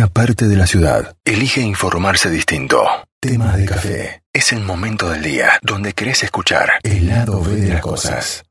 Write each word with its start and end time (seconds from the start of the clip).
una 0.00 0.08
parte 0.08 0.48
de 0.48 0.56
la 0.56 0.66
ciudad 0.66 1.14
elige 1.26 1.60
informarse 1.60 2.30
distinto. 2.30 2.86
Temas 3.20 3.58
de 3.58 3.66
café. 3.66 4.22
Es 4.32 4.50
el 4.54 4.60
momento 4.60 5.10
del 5.10 5.22
día 5.22 5.58
donde 5.60 5.92
querés 5.92 6.22
escuchar 6.22 6.70
el 6.82 7.06
lado 7.06 7.42
B 7.42 7.56
de 7.56 7.68
las 7.68 7.82
cosas. 7.82 8.42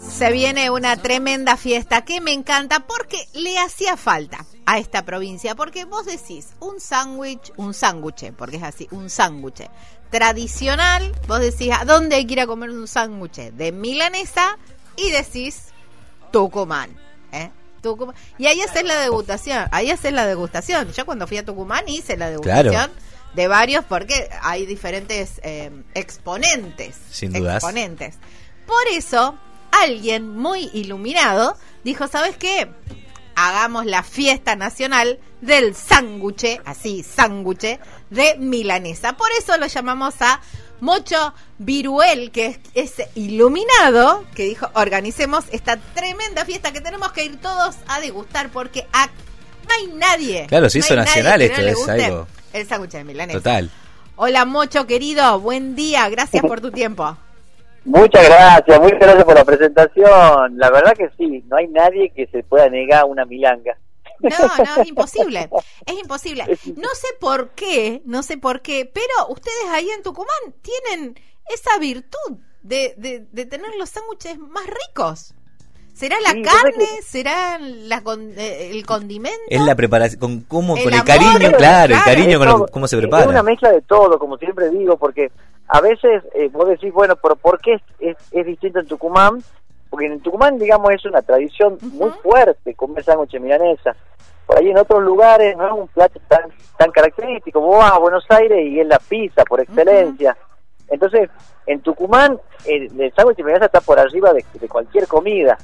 Se 0.00 0.32
viene 0.32 0.70
una 0.70 0.96
tremenda 0.96 1.56
fiesta 1.56 2.04
que 2.04 2.20
me 2.20 2.32
encanta 2.32 2.84
porque 2.84 3.28
le 3.34 3.56
hacía 3.60 3.96
falta 3.96 4.44
a 4.66 4.80
esta 4.80 5.04
provincia. 5.04 5.54
Porque 5.54 5.84
vos 5.84 6.04
decís 6.04 6.48
un 6.58 6.80
sándwich, 6.80 7.52
un 7.56 7.72
sándwich, 7.72 8.32
porque 8.32 8.56
es 8.56 8.64
así, 8.64 8.88
un 8.90 9.08
sándwich 9.08 9.70
tradicional. 10.10 11.12
Vos 11.28 11.38
decís, 11.38 11.70
¿a 11.78 11.84
dónde 11.84 12.16
hay 12.16 12.26
que 12.26 12.32
ir 12.32 12.40
a 12.40 12.48
comer 12.48 12.70
un 12.70 12.88
sándwich? 12.88 13.52
De 13.52 13.70
milanesa 13.70 14.58
y 14.96 15.12
decís 15.12 15.66
Tucumán. 16.32 16.90
¿eh? 17.30 17.52
Tucumán. 17.82 18.14
Y 18.38 18.46
ahí 18.46 18.60
haces 18.60 18.84
la 18.84 18.98
degustación. 19.00 19.68
Ahí 19.70 19.90
haces 19.90 20.12
la 20.12 20.26
degustación. 20.26 20.92
Yo 20.92 21.04
cuando 21.04 21.26
fui 21.26 21.38
a 21.38 21.44
Tucumán 21.44 21.84
hice 21.88 22.16
la 22.16 22.30
degustación. 22.30 22.90
De 23.34 23.48
varios, 23.48 23.82
porque 23.86 24.28
hay 24.42 24.66
diferentes 24.66 25.40
eh, 25.42 25.70
exponentes. 25.94 26.96
Sin 27.10 27.32
dudas. 27.32 27.56
Exponentes. 27.56 28.16
Por 28.66 28.86
eso, 28.92 29.38
alguien 29.70 30.36
muy 30.36 30.68
iluminado 30.74 31.56
dijo, 31.82 32.08
¿sabes 32.08 32.36
qué? 32.36 32.70
Hagamos 33.34 33.86
la 33.86 34.02
fiesta 34.02 34.54
nacional 34.54 35.18
del 35.40 35.74
sándwich, 35.74 36.60
así, 36.66 37.02
sándwich 37.02 37.80
de 38.10 38.36
milanesa. 38.38 39.16
Por 39.16 39.30
eso 39.38 39.56
lo 39.56 39.66
llamamos 39.66 40.14
a 40.20 40.40
Mocho 40.82 41.32
Viruel, 41.58 42.32
que 42.32 42.58
es, 42.74 43.02
iluminado, 43.14 44.24
que 44.34 44.42
dijo, 44.42 44.68
organicemos 44.74 45.44
esta 45.52 45.76
tremenda 45.76 46.44
fiesta 46.44 46.72
que 46.72 46.80
tenemos 46.80 47.12
que 47.12 47.24
ir 47.24 47.40
todos 47.40 47.76
a 47.86 48.00
degustar 48.00 48.48
porque 48.48 48.84
no 48.92 49.74
hay 49.78 49.86
nadie. 49.94 50.46
Claro, 50.48 50.68
se 50.68 50.80
hizo 50.80 50.96
nacional 50.96 51.40
esto, 51.40 51.60
es 51.60 51.88
algo. 51.88 52.26
El 52.52 52.66
sándwich 52.66 52.90
de 52.90 53.04
milanesa. 53.04 53.38
Total. 53.38 53.70
Hola 54.16 54.44
Mocho, 54.44 54.84
querido, 54.88 55.38
buen 55.38 55.76
día, 55.76 56.08
gracias 56.08 56.42
por 56.42 56.60
tu 56.60 56.72
tiempo. 56.72 57.16
Muchas 57.84 58.24
gracias, 58.24 58.80
muchas 58.80 58.98
gracias 58.98 59.24
por 59.24 59.34
la 59.36 59.44
presentación. 59.44 60.58
La 60.58 60.70
verdad 60.70 60.94
que 60.96 61.10
sí, 61.16 61.44
no 61.46 61.58
hay 61.58 61.68
nadie 61.68 62.10
que 62.10 62.26
se 62.26 62.42
pueda 62.42 62.68
negar 62.68 63.04
una 63.04 63.24
milanga. 63.24 63.76
No, 64.22 64.64
no, 64.64 64.82
es 64.82 64.88
imposible. 64.88 65.50
Es 65.86 65.94
imposible. 65.94 66.44
No 66.76 66.88
sé 66.94 67.08
por 67.20 67.50
qué, 67.50 68.02
no 68.04 68.22
sé 68.22 68.38
por 68.38 68.62
qué, 68.62 68.90
pero 68.92 69.28
ustedes 69.28 69.68
ahí 69.70 69.90
en 69.90 70.02
Tucumán 70.02 70.54
tienen 70.62 71.18
esa 71.48 71.78
virtud 71.78 72.38
de, 72.62 72.94
de, 73.30 73.46
tener 73.46 73.70
los 73.78 73.90
sándwiches 73.90 74.38
más 74.38 74.64
ricos. 74.66 75.34
¿Será 75.92 76.16
la 76.20 76.30
carne? 76.30 76.86
¿Será 77.02 77.58
la 77.58 78.02
eh, 78.36 78.70
el 78.72 78.86
condimento? 78.86 79.38
Es 79.48 79.60
la 79.60 79.74
preparación, 79.74 80.18
con 80.18 80.40
cómo, 80.40 80.74
con 80.74 80.92
el 80.92 81.04
cariño, 81.04 81.52
claro, 81.56 81.94
el 81.94 82.02
cariño 82.02 82.38
con 82.38 82.66
cómo 82.68 82.88
se 82.88 82.96
prepara. 82.96 83.24
Es 83.24 83.28
una 83.28 83.42
mezcla 83.42 83.70
de 83.70 83.82
todo, 83.82 84.18
como 84.18 84.38
siempre 84.38 84.70
digo, 84.70 84.96
porque 84.96 85.30
a 85.68 85.80
veces 85.80 86.22
eh, 86.34 86.48
vos 86.50 86.68
decís, 86.68 86.92
bueno, 86.92 87.16
pero 87.16 87.36
¿por 87.36 87.60
qué 87.60 87.80
es, 87.98 88.16
es, 88.30 88.46
distinto 88.46 88.80
en 88.80 88.86
Tucumán? 88.86 89.42
Porque 89.90 90.06
en 90.06 90.20
Tucumán, 90.20 90.58
digamos, 90.58 90.90
es 90.92 91.04
una 91.04 91.20
tradición 91.20 91.76
muy 91.82 92.10
fuerte 92.22 92.74
comer 92.74 93.04
sándwich 93.04 93.38
milanesa. 93.38 93.94
Por 94.46 94.58
ahí 94.58 94.70
en 94.70 94.78
otros 94.78 95.02
lugares 95.02 95.56
no 95.56 95.66
es 95.66 95.72
un 95.72 95.88
plato 95.88 96.20
tan, 96.28 96.50
tan 96.76 96.90
característico. 96.90 97.60
Vos 97.60 97.78
vas 97.78 97.92
a 97.92 97.98
Buenos 97.98 98.24
Aires 98.28 98.66
y 98.66 98.80
es 98.80 98.86
la 98.86 98.98
pizza 98.98 99.44
por 99.44 99.60
excelencia. 99.60 100.36
Entonces, 100.88 101.30
en 101.66 101.80
Tucumán, 101.80 102.38
el, 102.66 103.00
el 103.00 103.12
sándwich 103.14 103.38
milanesa 103.38 103.66
está 103.66 103.80
por 103.80 103.98
arriba 103.98 104.32
de, 104.32 104.44
cualquier 104.68 105.06
comida. 105.06 105.56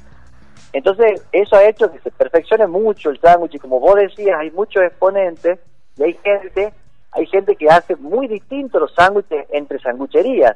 Entonces, 0.73 1.23
eso 1.31 1.55
ha 1.55 1.67
hecho 1.67 1.91
que 1.91 1.99
se 1.99 2.11
perfeccione 2.11 2.67
mucho 2.67 3.09
el 3.09 3.19
sándwich. 3.19 3.55
Y 3.55 3.59
como 3.59 3.79
vos 3.79 3.95
decías, 3.95 4.39
hay 4.39 4.51
muchos 4.51 4.83
exponentes 4.83 5.59
y 5.97 6.03
hay 6.03 6.13
gente 6.23 6.73
hay 7.11 7.25
gente 7.25 7.55
que 7.55 7.67
hace 7.69 7.95
muy 7.95 8.27
distinto 8.27 8.79
los 8.79 8.93
sándwiches 8.93 9.47
entre 9.51 9.79
sangucherías. 9.79 10.55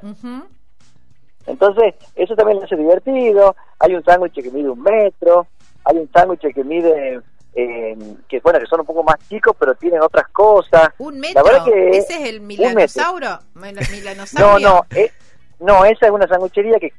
Entonces, 1.47 1.95
eso 2.16 2.35
también 2.35 2.59
lo 2.59 2.66
hace 2.66 2.75
divertido. 2.75 3.56
Hay 3.79 3.95
un 3.95 4.03
sándwich 4.03 4.35
que 4.35 4.51
mide 4.51 4.69
un 4.69 4.81
metro, 4.81 5.47
hay 5.83 5.97
un 5.97 6.09
sándwich 6.12 6.53
que 6.53 6.63
mide, 6.63 7.22
eh, 7.56 7.96
que 8.28 8.40
bueno, 8.40 8.59
que 8.59 8.66
son 8.66 8.81
un 8.81 8.86
poco 8.86 9.03
más 9.03 9.18
chicos, 9.30 9.56
pero 9.59 9.75
tienen 9.75 10.02
otras 10.02 10.28
cosas. 10.30 10.90
¿Un 10.97 11.19
metro? 11.19 11.44
¿Ese 11.91 12.22
es 12.22 12.30
el 12.30 12.41
milanosauro? 12.41 13.40
No, 14.40 14.59
no, 14.59 14.86
eh, 14.91 15.12
no, 15.59 15.86
esa 15.86 16.08
es 16.08 16.12
una 16.12 16.28
sanguchería 16.28 16.80
que 16.80 16.94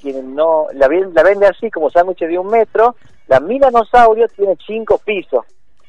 quien 0.00 0.34
no 0.34 0.66
la, 0.74 0.88
la 0.88 1.22
vende 1.22 1.46
así 1.46 1.70
como 1.70 1.90
sándwich 1.90 2.20
de 2.20 2.38
un 2.38 2.48
metro. 2.48 2.96
La 3.28 3.40
milanosaurio 3.40 4.28
tiene 4.28 4.56
cinco 4.66 4.98
pisos. 4.98 5.44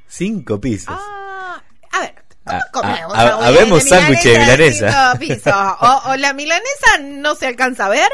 Cinco 0.07 0.59
pisos. 0.61 0.95
Ah, 0.97 1.61
a 1.91 1.99
ver, 1.99 2.23
Ah, 2.45 2.59
ah, 2.73 3.07
ah, 3.13 3.39
habemos 3.47 3.83
sándwich 3.83 4.23
de 4.23 4.39
milanesa. 4.39 5.13
O, 6.05 6.15
la 6.17 6.33
milanesa 6.33 6.97
no 7.01 7.35
se 7.35 7.47
alcanza 7.47 7.85
a 7.85 7.89
ver, 7.89 8.09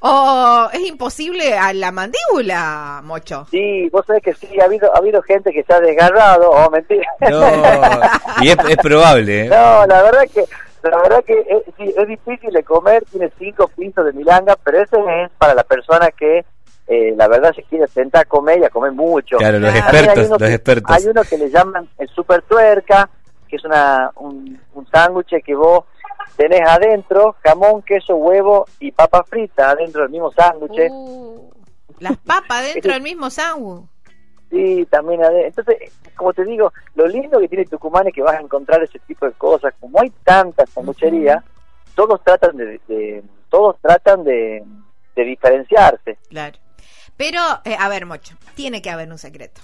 o 0.00 0.68
es 0.72 0.80
imposible 0.80 1.56
a 1.56 1.72
la 1.72 1.92
mandíbula, 1.92 3.00
Mocho. 3.04 3.46
Sí, 3.50 3.88
vos 3.90 4.04
sabés 4.06 4.22
que 4.22 4.34
sí, 4.34 4.58
ha 4.60 4.64
habido, 4.64 4.94
ha 4.94 4.98
habido 4.98 5.22
gente 5.22 5.52
que 5.52 5.62
se 5.62 5.72
ha 5.72 5.80
desgarrado, 5.80 6.50
oh, 6.50 6.70
mentira. 6.70 7.06
No, 7.20 7.40
y 8.42 8.48
es, 8.48 8.76
probable. 8.78 9.46
¿eh? 9.46 9.48
No, 9.48 9.86
la 9.86 10.02
verdad 10.02 10.22
que 10.32 10.44
la 10.82 10.96
verdad 10.96 11.24
que 11.24 11.34
es, 11.34 11.74
sí, 11.76 11.94
es 11.94 12.08
difícil 12.08 12.50
de 12.50 12.62
comer, 12.62 13.04
tiene 13.10 13.30
cinco 13.38 13.68
pisos 13.68 14.04
de 14.06 14.12
milanga, 14.14 14.56
pero 14.64 14.82
ese 14.82 14.96
es 14.96 15.30
para 15.36 15.54
la 15.54 15.64
persona 15.64 16.10
que 16.10 16.44
eh, 16.86 17.14
la 17.16 17.28
verdad 17.28 17.52
se 17.54 17.62
quiere 17.64 17.86
sentar 17.86 18.22
a 18.22 18.24
comer 18.24 18.60
y 18.60 18.64
a 18.64 18.70
comer 18.70 18.92
mucho. 18.92 19.36
Claro, 19.36 19.58
los 19.58 19.74
expertos, 19.74 20.40
los 20.40 20.50
expertos. 20.50 20.96
Hay 20.96 21.06
uno 21.06 21.22
que 21.22 21.36
le 21.36 21.50
llaman 21.50 21.88
el 21.98 22.08
super 22.08 22.40
tuerca, 22.42 23.10
que 23.46 23.56
es 23.56 23.64
una, 23.64 24.10
un, 24.16 24.58
un 24.72 24.86
sándwich 24.90 25.44
que 25.44 25.54
vos 25.54 25.84
tenés 26.36 26.62
adentro 26.68 27.36
jamón, 27.42 27.82
queso, 27.82 28.16
huevo 28.16 28.66
y 28.78 28.92
papa 28.92 29.24
frita 29.24 29.70
adentro 29.70 30.02
del 30.02 30.10
mismo 30.10 30.32
sándwich. 30.32 30.90
Uh, 30.90 31.50
las 31.98 32.16
papas 32.18 32.72
dentro 32.72 32.92
del 32.92 33.02
mismo 33.02 33.30
sándwich. 33.30 33.86
Sí, 34.50 34.86
también 34.90 35.22
adentro. 35.22 35.62
Entonces, 35.62 35.92
como 36.16 36.32
te 36.32 36.44
digo, 36.44 36.72
lo 36.94 37.06
lindo 37.06 37.38
que 37.38 37.48
tiene 37.48 37.66
Tucumán 37.66 38.08
es 38.08 38.14
que 38.14 38.22
vas 38.22 38.36
a 38.36 38.40
encontrar 38.40 38.82
ese 38.82 38.98
tipo 39.00 39.26
de 39.26 39.32
cosas. 39.32 39.74
Como 39.78 40.00
hay 40.00 40.10
tantas 40.24 40.68
sangucherías, 40.70 41.44
todos 41.94 42.22
tratan 42.24 42.56
de, 42.56 43.22
todos 43.48 43.76
tratan 43.80 44.24
de, 44.24 44.64
de 45.14 45.24
diferenciarse. 45.24 46.18
Claro. 46.28 46.58
Pero, 47.16 47.38
eh, 47.64 47.76
a 47.78 47.88
ver, 47.88 48.06
Mocho, 48.06 48.34
tiene 48.54 48.82
que 48.82 48.90
haber 48.90 49.10
un 49.10 49.18
secreto 49.18 49.60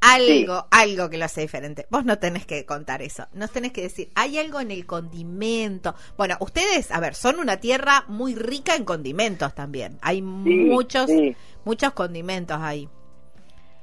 algo, 0.00 0.66
algo 0.70 1.10
que 1.10 1.18
lo 1.18 1.24
hace 1.26 1.42
diferente. 1.42 1.86
Vos 1.90 2.04
no 2.04 2.18
tenés 2.18 2.46
que 2.46 2.64
contar 2.64 3.02
eso, 3.02 3.26
nos 3.32 3.50
tenés 3.50 3.72
que 3.72 3.82
decir, 3.82 4.10
hay 4.14 4.38
algo 4.38 4.60
en 4.60 4.70
el 4.70 4.86
condimento. 4.86 5.94
Bueno, 6.16 6.36
ustedes, 6.40 6.90
a 6.90 7.00
ver, 7.00 7.14
son 7.14 7.38
una 7.38 7.58
tierra 7.58 8.04
muy 8.08 8.34
rica 8.34 8.74
en 8.74 8.84
condimentos 8.84 9.54
también. 9.54 9.98
Hay 10.02 10.22
muchos, 10.22 11.10
muchos 11.64 11.92
condimentos 11.92 12.58
ahí. 12.60 12.88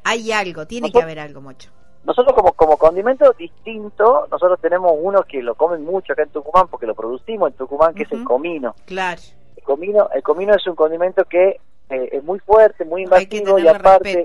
Hay 0.04 0.32
algo, 0.32 0.66
tiene 0.66 0.92
que 0.92 1.02
haber 1.02 1.20
algo 1.20 1.42
mucho. 1.42 1.70
Nosotros 2.06 2.34
como, 2.34 2.54
como 2.54 2.78
condimento 2.78 3.34
distinto, 3.38 4.28
nosotros 4.32 4.60
tenemos 4.62 4.94
uno 4.98 5.24
que 5.24 5.42
lo 5.42 5.56
comen 5.56 5.84
mucho 5.84 6.14
acá 6.14 6.24
en 6.24 6.30
Tucumán, 6.30 6.68
porque 6.70 6.86
lo 6.86 6.96
producimos 6.96 7.52
en 7.52 7.58
Tucumán, 7.58 7.94
que 7.94 8.04
es 8.04 8.12
el 8.14 8.24
comino. 8.24 8.76
Claro. 8.86 9.22
El 9.58 9.64
comino, 9.64 10.10
el 10.14 10.24
comino 10.24 10.56
es 10.56 10.66
un 10.68 10.76
condimento 10.76 11.26
que 11.26 11.60
eh, 11.90 12.10
es 12.14 12.24
muy 12.24 12.40
fuerte, 12.40 12.86
muy 12.86 13.04
invasivo 13.04 13.60
y 13.60 13.68
aparte... 13.68 14.24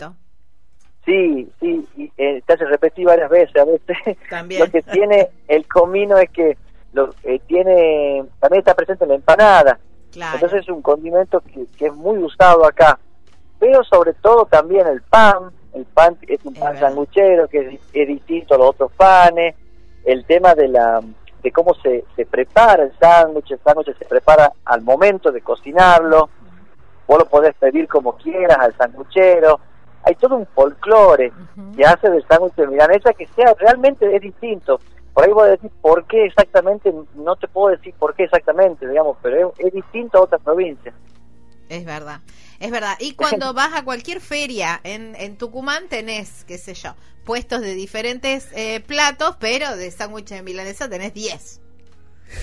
Sí, 1.04 1.50
sí, 1.58 1.86
y, 1.96 2.12
eh, 2.16 2.42
te 2.46 2.52
hace 2.52 2.64
repetir 2.64 3.06
varias 3.06 3.28
veces 3.28 3.56
a 3.56 3.64
veces. 3.64 4.18
lo 4.58 4.70
que 4.70 4.82
tiene 4.82 5.28
el 5.48 5.66
comino 5.66 6.16
es 6.16 6.30
que 6.30 6.56
lo 6.92 7.10
eh, 7.24 7.40
tiene 7.46 8.24
también 8.38 8.60
está 8.60 8.74
presente 8.74 9.04
en 9.04 9.10
la 9.10 9.16
empanada. 9.16 9.78
Entonces 10.14 10.60
es 10.60 10.68
un 10.68 10.82
condimento 10.82 11.40
que, 11.40 11.86
es 11.86 11.94
muy 11.94 12.18
usado 12.18 12.66
acá. 12.66 12.98
Pero 13.58 13.82
sobre 13.84 14.12
todo 14.14 14.44
también 14.46 14.86
el 14.86 15.02
pan. 15.02 15.50
El 15.72 15.86
pan 15.86 16.18
es 16.28 16.44
un 16.44 16.52
pan 16.52 16.78
sanguchero 16.78 17.48
que 17.48 17.80
es, 17.92 18.08
distinto 18.08 18.54
a 18.54 18.58
los 18.58 18.68
otros 18.70 18.92
panes. 18.92 19.54
El 20.04 20.24
tema 20.26 20.54
de 20.54 20.68
la 20.68 21.00
de 21.42 21.50
cómo 21.50 21.74
se, 21.82 22.04
se 22.14 22.26
prepara 22.26 22.84
el 22.84 22.92
sándwich. 23.00 23.50
El 23.50 23.60
sándwich 23.60 23.96
se 23.98 24.04
prepara 24.04 24.52
al 24.66 24.82
momento 24.82 25.32
de 25.32 25.40
cocinarlo. 25.40 26.28
Vos 27.08 27.18
lo 27.18 27.24
podés 27.24 27.54
pedir 27.54 27.88
como 27.88 28.16
quieras 28.16 28.58
al 28.58 28.76
sanguchero 28.76 29.58
hay 30.04 30.14
todo 30.16 30.36
un 30.36 30.46
folclore 30.46 31.32
que 31.76 31.84
hace 31.84 32.10
del 32.10 32.26
sándwich 32.26 32.54
de 32.54 32.66
milanesa 32.66 33.12
que 33.12 33.26
sea 33.28 33.54
realmente 33.58 34.14
es 34.14 34.22
distinto. 34.22 34.80
Por 35.14 35.24
ahí 35.24 35.32
voy 35.32 35.48
a 35.48 35.50
decir 35.52 35.70
por 35.80 36.06
qué 36.06 36.24
exactamente, 36.24 36.92
no 37.14 37.36
te 37.36 37.46
puedo 37.48 37.76
decir 37.76 37.94
por 37.98 38.14
qué 38.14 38.24
exactamente, 38.24 38.88
digamos, 38.88 39.16
pero 39.22 39.52
es, 39.58 39.72
distinto 39.72 40.18
a 40.18 40.22
otras 40.22 40.42
provincias. 40.42 40.94
Es 41.68 41.84
verdad, 41.84 42.20
es 42.60 42.70
verdad. 42.70 42.96
Y 42.98 43.14
cuando 43.14 43.52
vas 43.54 43.74
a 43.74 43.84
cualquier 43.84 44.20
feria 44.20 44.80
en, 44.84 45.14
en 45.16 45.36
Tucumán 45.36 45.88
tenés, 45.88 46.44
qué 46.44 46.58
sé 46.58 46.74
yo, 46.74 46.94
puestos 47.24 47.60
de 47.60 47.74
diferentes 47.74 48.48
eh, 48.52 48.80
platos, 48.80 49.36
pero 49.38 49.76
de 49.76 49.90
sándwich 49.90 50.28
de 50.28 50.42
milanesa 50.42 50.88
tenés 50.88 51.14
10. 51.14 51.61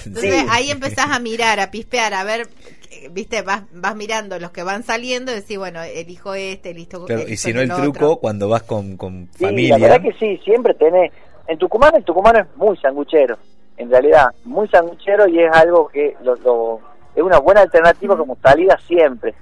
Entonces 0.05 0.45
ahí 0.49 0.71
empezás 0.71 1.09
a 1.09 1.19
mirar, 1.19 1.59
a 1.59 1.71
pispear, 1.71 2.13
a 2.13 2.23
ver, 2.23 2.47
viste, 3.11 3.41
vas, 3.41 3.63
vas 3.71 3.95
mirando 3.95 4.39
los 4.39 4.51
que 4.51 4.63
van 4.63 4.83
saliendo 4.83 5.31
y 5.31 5.35
decís, 5.35 5.57
bueno, 5.57 5.81
elijo 5.81 6.33
este, 6.33 6.71
elijo, 6.71 7.05
claro, 7.05 7.27
Y 7.27 7.37
si 7.37 7.53
no 7.53 7.61
el, 7.61 7.69
truco, 7.69 8.19
cuando 8.19 8.49
vas 8.49 8.63
con, 8.63 8.97
con 8.97 9.27
familia. 9.29 9.77
La 9.77 9.87
verdad 9.87 10.01
que 10.01 10.13
sí, 10.19 10.39
siempre 10.43 10.73
tenés. 10.73 11.11
En 11.47 11.57
Tucumán, 11.57 11.95
el 11.95 12.03
Tucumán 12.03 12.35
es 12.35 12.45
muy 12.55 12.77
sanguchero, 12.77 13.37
en 13.77 13.89
realidad, 13.89 14.27
muy 14.43 14.67
sanguchero 14.67 15.27
y 15.27 15.39
es 15.39 15.51
algo 15.51 15.87
que 15.87 16.15
lo, 16.23 16.79
es 17.15 17.23
una 17.23 17.39
buena 17.39 17.61
alternativa 17.61 18.15
como 18.15 18.37
salida 18.41 18.79
siempre. 18.87 19.33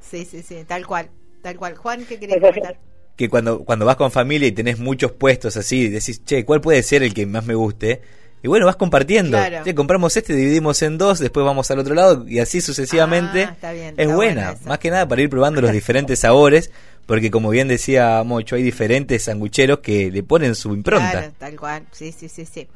Sí, 0.00 0.24
sí, 0.24 0.42
sí, 0.42 0.64
tal 0.64 0.86
cual, 0.86 1.08
tal 1.42 1.56
cual. 1.56 1.76
Juan, 1.76 2.04
¿qué 2.04 2.18
querés 2.18 2.40
comentar? 2.40 2.76
que 3.16 3.28
cuando, 3.28 3.64
cuando 3.64 3.84
vas 3.84 3.96
con 3.96 4.10
familia 4.10 4.48
y 4.48 4.52
tenés 4.52 4.78
muchos 4.78 5.12
puestos 5.12 5.56
así, 5.56 5.88
decís, 5.88 6.24
che, 6.24 6.44
¿cuál 6.44 6.60
puede 6.60 6.82
ser 6.82 7.02
el 7.02 7.12
que 7.12 7.26
más 7.26 7.44
me 7.44 7.54
guste? 7.54 8.00
Y 8.42 8.48
bueno, 8.48 8.66
vas 8.66 8.76
compartiendo. 8.76 9.38
compramos 9.76 10.16
este, 10.16 10.34
dividimos 10.34 10.82
en 10.82 10.98
dos, 10.98 11.20
después 11.20 11.46
vamos 11.46 11.70
al 11.70 11.78
otro 11.78 11.94
lado 11.94 12.26
y 12.28 12.40
así 12.40 12.60
sucesivamente. 12.60 13.44
Ah, 13.62 13.72
es 13.72 14.12
buena, 14.12 14.56
más 14.64 14.78
que 14.80 14.90
nada 14.90 15.06
para 15.06 15.22
ir 15.22 15.30
probando 15.30 15.60
los 15.60 15.70
diferentes 15.70 16.18
sabores, 16.18 16.72
porque 17.06 17.30
como 17.30 17.50
bien 17.50 17.68
decía 17.68 18.20
Mocho, 18.24 18.56
hay 18.56 18.62
diferentes 18.62 19.24
sangucheros 19.24 19.78
que 19.78 20.10
le 20.10 20.24
ponen 20.24 20.56
su 20.56 20.74
impronta. 20.74 21.30
tal 21.38 21.56
cual, 21.56 21.86
sí, 21.92 22.10
sí, 22.10 22.28
sí, 22.28 22.44
sí. 22.44 22.66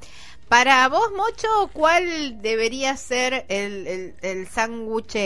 Para 0.48 0.88
vos, 0.88 1.10
Mocho, 1.16 1.48
¿cuál 1.72 2.40
debería 2.40 2.96
ser 2.96 3.46
el, 3.48 4.14
el, 4.22 4.46
sándwich, 4.46 5.16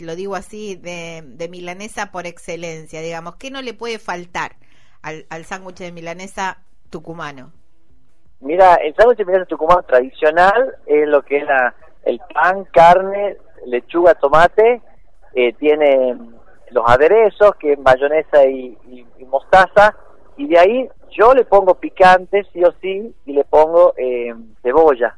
lo 0.00 0.16
digo 0.16 0.34
así, 0.34 0.74
de, 0.74 1.22
de, 1.24 1.48
milanesa 1.48 2.10
por 2.10 2.26
excelencia? 2.26 3.00
Digamos, 3.00 3.36
¿qué 3.36 3.52
no 3.52 3.62
le 3.62 3.72
puede 3.74 4.00
faltar 4.00 4.56
al, 5.02 5.26
al 5.28 5.44
sándwich 5.44 5.76
de 5.76 5.92
milanesa 5.92 6.58
tucumano? 6.90 7.52
Mira, 8.44 8.74
el 8.76 8.94
sándwich 8.94 9.18
de 9.18 9.24
milanesa 9.24 9.48
tucumano 9.48 9.82
tradicional 9.82 10.76
es 10.86 11.08
lo 11.08 11.22
que 11.22 11.38
es 11.38 11.44
la, 11.44 11.74
el 12.04 12.20
pan, 12.32 12.64
carne, 12.72 13.36
lechuga, 13.66 14.14
tomate, 14.14 14.80
eh, 15.34 15.52
tiene 15.54 16.16
los 16.70 16.84
aderezos, 16.86 17.56
que 17.58 17.72
es 17.72 17.78
mayonesa 17.78 18.44
y 18.46 18.76
mostaza, 19.28 19.96
y 20.36 20.46
de 20.46 20.58
ahí 20.58 20.88
yo 21.16 21.32
le 21.34 21.44
pongo 21.44 21.74
picante, 21.74 22.44
sí 22.52 22.62
o 22.64 22.72
sí, 22.80 23.14
y 23.24 23.32
le 23.32 23.44
pongo 23.44 23.94
eh, 23.96 24.34
cebolla. 24.62 25.16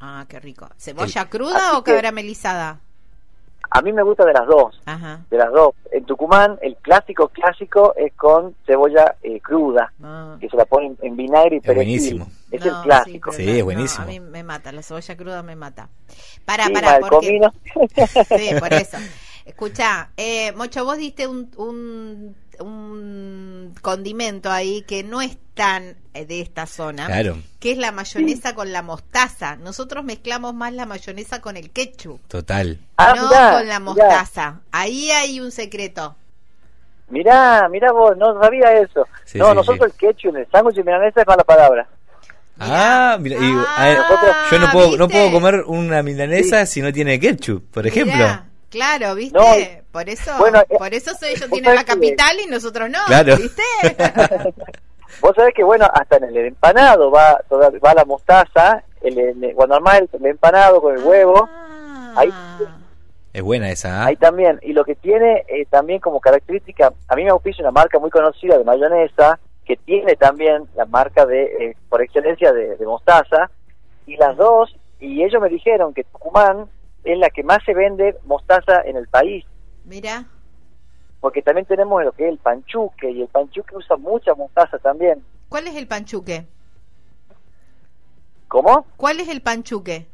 Ah, 0.00 0.24
qué 0.28 0.40
rico. 0.40 0.68
¿Cebolla 0.76 1.28
cruda 1.28 1.78
o 1.78 1.84
caramelizada? 1.84 2.80
A 3.74 3.80
mí 3.80 3.92
me 3.92 4.02
gusta 4.02 4.24
de 4.26 4.34
las 4.34 4.46
dos. 4.46 4.78
Ajá. 4.84 5.20
De 5.30 5.38
las 5.38 5.50
dos. 5.50 5.74
En 5.90 6.04
Tucumán, 6.04 6.58
el 6.60 6.76
clásico 6.76 7.28
clásico 7.28 7.94
es 7.96 8.12
con 8.14 8.54
cebolla 8.66 9.16
eh, 9.22 9.40
cruda, 9.40 9.92
ah. 10.02 10.36
que 10.38 10.48
se 10.48 10.56
la 10.56 10.66
ponen 10.66 10.98
en 11.00 11.16
vinagre 11.16 11.56
y 11.56 11.60
perejil. 11.60 11.94
Es 11.96 12.02
buenísimo. 12.02 12.26
Es 12.50 12.66
el 12.66 12.74
clásico. 12.82 13.32
Sí, 13.32 13.58
es 13.58 13.64
buenísimo. 13.64 14.04
a 14.04 14.06
mí 14.06 14.20
me 14.20 14.42
mata, 14.42 14.72
la 14.72 14.82
cebolla 14.82 15.16
cruda 15.16 15.42
me 15.42 15.56
mata. 15.56 15.88
Para, 16.44 16.68
para, 16.68 17.00
porque... 17.00 17.40
sí, 18.36 18.50
por 18.58 18.72
eso. 18.74 18.98
Escucha, 19.46 20.10
eh, 20.16 20.52
Mocho, 20.52 20.84
vos 20.84 20.98
diste 20.98 21.26
un, 21.26 21.50
un 21.56 22.36
un 22.60 23.74
condimento 23.80 24.50
ahí 24.50 24.82
que 24.82 25.02
no 25.02 25.22
es 25.22 25.38
tan 25.54 25.96
eh, 26.14 26.26
de 26.26 26.40
esta 26.40 26.66
zona, 26.66 27.08
que 27.60 27.72
es 27.72 27.78
la 27.78 27.92
mayonesa 27.92 28.54
con 28.54 28.72
la 28.72 28.82
mostaza. 28.82 29.56
Nosotros 29.56 30.04
mezclamos 30.04 30.54
más 30.54 30.72
la 30.72 30.86
mayonesa 30.86 31.40
con 31.40 31.56
el 31.56 31.70
ketchup. 31.70 32.20
Total. 32.28 32.78
Ah, 32.96 33.14
no 33.16 33.28
con 33.58 33.68
la 33.68 33.80
mostaza. 33.80 34.60
Ahí 34.70 35.10
hay 35.10 35.40
un 35.40 35.50
secreto. 35.50 36.16
Mirá, 37.08 37.68
mirá 37.68 37.92
vos, 37.92 38.16
no 38.16 38.40
sabía 38.40 38.72
eso. 38.72 39.06
no, 39.34 39.54
nosotros 39.54 39.90
el 39.90 39.98
ketchup 39.98 40.30
en 40.30 40.42
el 40.42 40.50
sándwich 40.50 40.76
de 40.76 40.84
milanesa 40.84 41.20
es 41.20 41.26
mala 41.26 41.44
palabra. 41.44 41.86
Ah, 42.58 43.18
mira, 43.20 43.38
ah, 43.40 44.48
yo 44.50 44.58
no 44.58 44.70
puedo, 44.72 44.96
no 44.96 45.08
puedo 45.08 45.32
comer 45.32 45.64
una 45.66 46.02
milanesa 46.02 46.64
si 46.66 46.80
no 46.80 46.92
tiene 46.92 47.18
ketchup, 47.18 47.70
por 47.70 47.86
ejemplo. 47.86 48.24
Claro, 48.70 49.14
¿viste? 49.14 49.81
Por 49.92 50.08
eso 50.08 50.46
eh, 50.46 50.78
por 50.78 50.94
eso 50.94 51.12
ellos 51.22 51.50
tienen 51.50 51.74
la 51.74 51.84
capital 51.84 52.36
y 52.44 52.48
nosotros 52.48 52.88
no, 52.90 52.98
claro. 53.06 53.36
¿viste? 53.36 53.62
Vos 55.20 55.32
sabés 55.36 55.54
que, 55.54 55.62
bueno, 55.62 55.86
hasta 55.92 56.16
en 56.16 56.24
el 56.24 56.36
empanado 56.38 57.10
va, 57.10 57.40
va 57.50 57.94
la 57.94 58.04
mostaza, 58.04 58.82
el, 59.02 59.52
cuando 59.54 59.76
armás 59.76 60.02
el, 60.12 60.26
empanado 60.26 60.80
con 60.80 60.96
el 60.96 61.04
huevo, 61.04 61.48
ah. 61.48 62.14
ahí... 62.16 62.32
Es 63.32 63.42
buena 63.42 63.70
esa, 63.70 64.02
¿ah? 64.02 64.06
Ahí 64.06 64.16
también, 64.16 64.58
y 64.62 64.72
lo 64.72 64.84
que 64.84 64.94
tiene 64.94 65.44
eh, 65.48 65.64
también 65.70 66.00
como 66.00 66.20
característica, 66.20 66.92
a 67.08 67.14
mí 67.14 67.24
me 67.24 67.30
auspicia 67.30 67.62
una 67.62 67.70
marca 67.70 67.98
muy 67.98 68.10
conocida 68.10 68.58
de 68.58 68.64
mayonesa, 68.64 69.38
que 69.64 69.76
tiene 69.76 70.16
también 70.16 70.64
la 70.74 70.86
marca 70.86 71.24
de, 71.24 71.44
eh, 71.44 71.76
por 71.88 72.02
excelencia, 72.02 72.52
de, 72.52 72.76
de 72.76 72.86
mostaza, 72.86 73.50
y 74.06 74.16
las 74.16 74.36
dos, 74.36 74.74
y 74.98 75.22
ellos 75.22 75.40
me 75.40 75.48
dijeron 75.48 75.94
que 75.94 76.04
Tucumán 76.04 76.66
es 77.04 77.18
la 77.18 77.30
que 77.30 77.42
más 77.42 77.58
se 77.64 77.74
vende 77.74 78.16
mostaza 78.24 78.82
en 78.84 78.96
el 78.96 79.08
país. 79.08 79.44
Mira. 79.84 80.26
Porque 81.20 81.42
también 81.42 81.66
tenemos 81.66 82.02
lo 82.04 82.12
que 82.12 82.24
es 82.24 82.30
el 82.30 82.38
panchuque, 82.38 83.10
y 83.10 83.22
el 83.22 83.28
panchuque 83.28 83.76
usa 83.76 83.96
mucha 83.96 84.34
mostaza 84.34 84.78
también. 84.78 85.24
¿Cuál 85.48 85.68
es 85.68 85.76
el 85.76 85.86
panchuque? 85.86 86.46
¿Cómo? 88.48 88.86
¿Cuál 88.96 89.20
es 89.20 89.28
el 89.28 89.40
panchuque? 89.40 90.06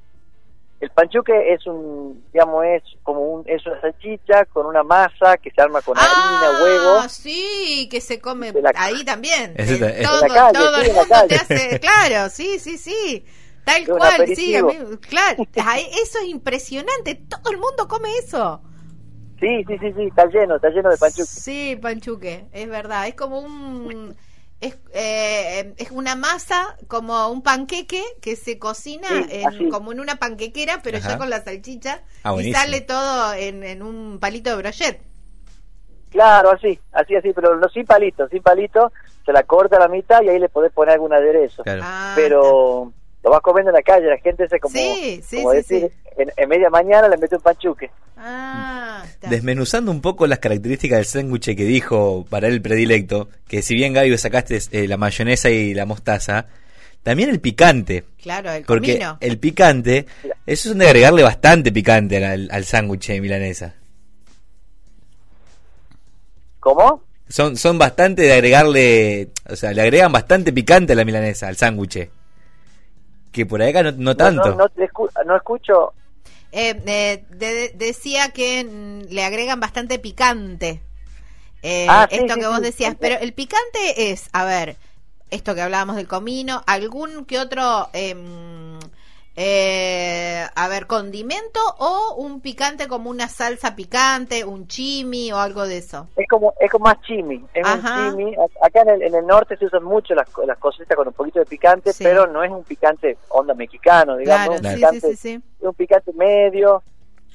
El 0.80 0.90
panchuque 0.90 1.52
es 1.52 1.66
un, 1.66 2.22
digamos, 2.32 2.64
es 2.66 2.82
como 3.02 3.20
un, 3.20 3.42
es 3.48 3.66
una 3.66 3.80
salchicha 3.80 4.44
con 4.44 4.66
una 4.66 4.84
masa 4.84 5.36
que 5.38 5.50
se 5.50 5.60
arma 5.60 5.82
con 5.82 5.98
harina, 5.98 6.14
ah, 6.14 6.60
huevo. 6.62 7.08
sí, 7.08 7.88
que 7.90 8.00
se 8.00 8.20
come 8.20 8.52
ahí 8.76 9.04
también. 9.04 9.56
todo, 9.56 10.20
todo 10.52 10.76
el 10.80 10.92
mundo 10.92 11.16
te 11.28 11.34
hace, 11.34 11.80
claro, 11.80 12.30
sí, 12.30 12.60
sí, 12.60 12.78
sí. 12.78 13.24
Tal 13.64 13.86
cual, 13.86 14.26
sí, 14.34 14.54
claro, 15.00 15.46
eso 16.02 16.18
es 16.22 16.28
impresionante, 16.28 17.16
todo 17.16 17.50
el 17.50 17.58
mundo 17.58 17.88
come 17.88 18.08
eso. 18.18 18.62
Sí, 19.40 19.64
sí, 19.66 19.78
sí, 19.78 19.92
sí, 19.96 20.02
está 20.04 20.26
lleno, 20.26 20.56
está 20.56 20.68
lleno 20.70 20.90
de 20.90 20.96
panchuque. 20.96 21.26
Sí, 21.26 21.78
panchuque, 21.80 22.46
es 22.52 22.68
verdad, 22.68 23.06
es 23.06 23.14
como 23.14 23.40
un 23.40 24.16
es, 24.60 24.76
eh, 24.92 25.74
es 25.76 25.90
una 25.92 26.16
masa 26.16 26.76
como 26.88 27.28
un 27.28 27.42
panqueque 27.42 28.02
que 28.20 28.34
se 28.34 28.58
cocina 28.58 29.06
como 29.70 29.92
en 29.92 30.00
una 30.00 30.16
panquequera, 30.16 30.80
pero 30.82 30.98
ya 30.98 31.16
con 31.16 31.30
la 31.30 31.42
salchicha 31.42 32.02
ah, 32.24 32.34
y 32.40 32.52
sale 32.52 32.80
todo 32.80 33.34
en, 33.34 33.82
un 33.82 34.18
palito 34.18 34.50
de 34.50 34.56
brochet. 34.56 35.00
Claro, 36.10 36.50
así, 36.50 36.78
así, 36.92 37.14
así, 37.14 37.32
pero 37.34 37.56
no 37.56 37.68
sin 37.68 37.84
palito, 37.84 38.26
sin 38.28 38.42
palito, 38.42 38.92
se 39.24 39.32
la 39.32 39.42
corta 39.42 39.76
a 39.76 39.80
la 39.80 39.88
mitad 39.88 40.22
y 40.22 40.30
ahí 40.30 40.38
le 40.38 40.48
podés 40.48 40.72
poner 40.72 40.94
algún 40.94 41.12
aderezo. 41.12 41.62
Ah, 41.66 42.14
pero 42.16 42.92
lo 43.22 43.30
vas 43.30 43.40
comiendo 43.40 43.70
en 43.70 43.76
la 43.76 43.82
calle, 43.82 44.06
la 44.06 44.18
gente 44.18 44.48
se 44.48 44.60
como, 44.60 44.74
como 44.74 45.52
decir, 45.52 45.90
en, 46.16 46.48
media 46.48 46.70
mañana 46.70 47.08
le 47.08 47.16
mete 47.16 47.36
un 47.36 47.42
panchuque. 47.42 47.90
Ah, 48.16 49.04
Desmenuzando 49.28 49.90
un 49.90 50.00
poco 50.00 50.26
las 50.26 50.38
características 50.38 50.98
del 50.98 51.06
sándwich 51.06 51.56
que 51.56 51.64
dijo 51.64 52.24
para 52.28 52.48
él 52.48 52.54
el 52.54 52.62
predilecto, 52.62 53.28
que 53.48 53.62
si 53.62 53.74
bien 53.74 53.92
Gaby 53.92 54.16
sácaste 54.18 54.58
eh, 54.72 54.88
la 54.88 54.96
mayonesa 54.96 55.50
y 55.50 55.74
la 55.74 55.86
mostaza, 55.86 56.46
también 57.02 57.30
el 57.30 57.40
picante. 57.40 58.04
Claro, 58.20 58.52
el 58.52 58.64
Porque 58.64 59.04
el 59.20 59.38
picante, 59.38 60.06
eso 60.46 60.70
es 60.70 60.78
de 60.78 60.86
agregarle 60.86 61.22
bastante 61.22 61.72
picante 61.72 62.24
al, 62.24 62.48
al 62.50 62.64
sándwich 62.64 63.08
de 63.08 63.20
milanesa. 63.20 63.74
¿Cómo? 66.60 67.02
Son, 67.28 67.56
son 67.56 67.78
bastante 67.78 68.22
de 68.22 68.32
agregarle, 68.32 69.28
o 69.48 69.54
sea, 69.54 69.72
le 69.72 69.82
agregan 69.82 70.10
bastante 70.10 70.52
picante 70.52 70.94
a 70.94 70.96
la 70.96 71.04
milanesa, 71.04 71.48
al 71.48 71.56
sándwich 71.56 72.08
que 73.32 73.46
por 73.46 73.62
acá 73.62 73.82
no, 73.82 73.92
no 73.92 74.16
tanto. 74.16 74.54
No, 74.54 74.70
no, 75.24 75.36
escucho. 75.36 75.92
Eh, 76.52 76.80
eh 76.86 77.72
decía 77.74 78.30
que 78.30 79.04
le 79.08 79.24
agregan 79.24 79.60
bastante 79.60 79.98
picante. 79.98 80.82
Eh, 81.62 81.86
ah, 81.88 82.08
esto 82.10 82.34
que 82.36 82.46
vos 82.46 82.60
decías, 82.60 82.96
pero 82.98 83.16
el 83.20 83.32
picante 83.32 84.12
es, 84.12 84.28
a 84.32 84.44
ver, 84.44 84.76
esto 85.30 85.54
que 85.54 85.62
hablábamos 85.62 85.96
del 85.96 86.06
comino, 86.06 86.62
algún 86.66 87.24
que 87.24 87.38
otro 87.38 87.90
eh, 89.40 90.44
a 90.52 90.66
ver, 90.66 90.88
condimento 90.88 91.60
o 91.78 92.16
un 92.16 92.40
picante 92.40 92.88
como 92.88 93.08
una 93.08 93.28
salsa 93.28 93.76
picante, 93.76 94.44
un 94.44 94.66
chimi 94.66 95.30
o 95.30 95.38
algo 95.38 95.64
de 95.68 95.78
eso. 95.78 96.08
Es 96.16 96.26
como 96.28 96.54
es 96.58 96.68
como 96.68 96.86
más 96.86 97.00
chimi, 97.02 97.46
es 97.54 97.64
un 97.64 98.16
chimi. 98.16 98.34
Acá 98.60 98.80
en 98.80 98.88
el, 98.88 99.02
en 99.02 99.14
el 99.14 99.24
norte 99.24 99.56
se 99.56 99.66
usan 99.66 99.84
mucho 99.84 100.16
las, 100.16 100.26
las 100.44 100.58
cositas 100.58 100.96
con 100.96 101.06
un 101.06 101.14
poquito 101.14 101.38
de 101.38 101.46
picante, 101.46 101.92
pero 102.00 102.26
no 102.26 102.42
es 102.42 102.50
un 102.50 102.64
picante 102.64 103.16
onda 103.28 103.54
mexicano, 103.54 104.16
digamos. 104.16 104.60
un, 104.60 104.74
picante, 104.74 105.08
es 105.08 105.40
un 105.60 105.74
picante 105.74 106.12
medio, 106.14 106.82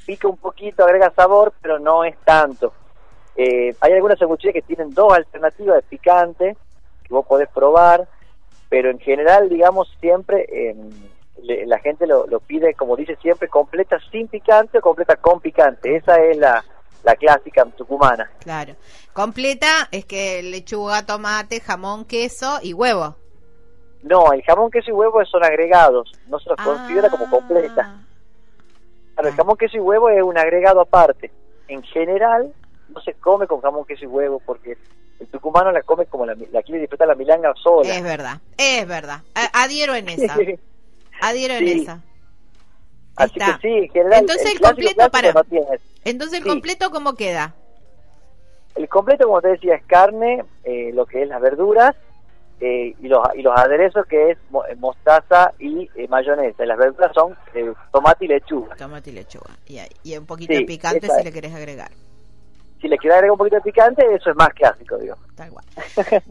pica 0.06 0.28
un 0.28 0.36
poquito, 0.36 0.84
agrega 0.84 1.10
sabor, 1.16 1.54
pero 1.62 1.80
no 1.80 2.04
es 2.04 2.18
tanto. 2.26 2.74
Eh, 3.38 3.74
hay 3.80 3.94
algunas 3.94 4.20
sangucherías 4.20 4.56
que 4.56 4.62
tienen 4.62 4.94
dos 4.94 5.14
alternativas 5.14 5.78
de 5.78 5.84
picante 5.84 6.58
que 7.02 7.14
vos 7.14 7.26
podés 7.26 7.48
probar, 7.48 8.10
pero 8.68 8.90
en 8.90 9.00
general, 9.00 9.48
digamos, 9.48 9.90
siempre... 10.02 10.46
Eh, 10.52 10.76
la 11.44 11.80
gente 11.80 12.08
lo, 12.08 12.40
pide, 12.40 12.74
como 12.74 12.96
dice 12.96 13.18
siempre, 13.22 13.48
completa 13.48 13.98
sin 14.12 14.28
picante 14.28 14.78
o 14.78 14.82
completa 14.82 15.18
con 15.18 15.42
picante. 15.42 15.96
Esa 15.96 16.16
es 16.24 16.38
la, 16.38 16.64
la 17.04 17.16
clásica 17.16 17.66
tucumana. 17.78 18.30
Claro. 18.40 18.76
Completa 19.14 19.88
es 19.92 20.06
que 20.06 20.42
lechuga, 20.42 21.06
tomate, 21.06 21.60
jamón, 21.60 22.06
queso 22.06 22.60
y 22.62 22.74
huevo. 22.74 23.16
No, 24.04 24.34
el 24.34 24.42
jamón, 24.44 24.72
queso 24.72 24.90
y 24.90 24.94
huevo 24.94 25.24
son 25.26 25.44
agregados, 25.44 26.12
no 26.28 26.40
se 26.40 26.50
los 26.50 26.60
considera 26.62 27.10
como 27.10 27.30
completa. 27.30 28.02
el 29.18 29.28
ah. 29.28 29.34
jamón, 29.36 29.56
queso 29.58 29.78
y 29.78 29.80
huevo 29.80 30.10
es 30.10 30.24
un 30.24 30.38
agregado 30.38 30.82
aparte. 30.82 31.32
En 31.68 31.82
general, 31.84 32.54
no 32.90 33.02
se 33.02 33.14
come 33.14 33.48
con 33.48 33.62
jamón, 33.62 33.86
queso 33.86 34.04
y 34.04 34.08
huevo 34.08 34.42
porque 34.46 34.78
el 35.20 35.28
tucumano 35.28 35.72
la 35.72 35.82
come 35.84 36.06
como 36.06 36.26
la, 36.26 36.36
la 36.52 36.62
quiere 36.64 36.82
disfrutar 36.82 37.08
la 37.08 37.16
milanga 37.16 37.54
sola. 37.62 37.96
Es 37.96 38.04
verdad, 38.04 38.42
es 38.58 38.88
verdad. 38.88 39.22
Adhiero 39.54 39.96
en 39.96 40.10
esa. 40.10 40.36
Adhiero 41.22 41.56
en 41.56 41.68
esa. 41.68 42.02
Así 43.16 43.40
que 43.40 43.54
sí, 43.62 43.68
en 43.68 43.90
general. 43.90 44.20
Entonces 44.22 44.52
el, 44.54 44.60
completo 44.60 45.10
para. 45.12 45.34
Entonces 46.04 46.40
el 46.40 46.46
completo 46.46 46.90
cómo 46.92 47.16
queda? 47.16 47.54
El 48.76 48.90
completo, 48.90 49.26
como 49.28 49.42
te 49.42 49.50
decía, 49.50 49.76
es 49.76 49.86
carne, 49.86 50.44
eh, 50.64 50.92
lo 50.94 51.06
que 51.06 51.22
es 51.22 51.28
las 51.28 51.40
verduras 51.40 51.96
eh, 52.60 52.96
y, 53.00 53.08
los, 53.08 53.22
y 53.36 53.44
los 53.44 53.56
aderezos 53.56 54.06
que 54.08 54.32
es 54.32 54.38
eh, 54.38 54.76
mostaza 54.78 55.54
y 55.60 55.88
mayonesa. 56.10 56.64
Y 56.64 56.68
las 56.68 56.78
verduras 56.78 57.12
son 57.14 57.36
tomate 57.92 58.26
y 58.26 58.30
lechuga. 58.30 58.76
Tomate 58.76 59.12
y 59.12 59.14
lechuga. 59.14 59.56
Y, 59.68 59.80
y 60.04 60.18
un 60.18 60.26
poquito 60.26 60.54
de 60.54 60.64
picante 60.64 61.08
si 61.08 61.24
le 61.24 61.32
querés 61.32 61.54
agregar. 61.54 61.92
Si 62.82 62.88
le 62.88 62.98
querés 62.98 63.16
agregar 63.18 63.32
un 63.32 63.38
poquito 63.38 63.58
de 63.58 63.62
picante, 63.62 64.04
eso 64.16 64.32
es 64.32 64.36
más 64.36 64.50
clásico, 64.50 64.98
digo. 64.98 65.16
Tal 65.36 65.52
cual. 65.52 65.66